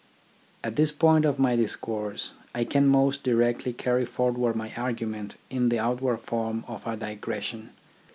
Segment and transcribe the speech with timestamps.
[0.63, 5.69] At this point of my discourse, I can most directly carry forward my argument in
[5.69, 7.69] the outward form of a digression.